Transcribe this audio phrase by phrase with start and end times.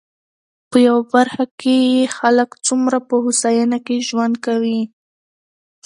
[0.69, 4.81] په يوه برخه کې يې خلک څومره په هوساينه کې ژوند کوي.